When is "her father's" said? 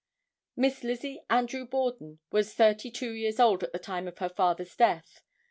4.17-4.75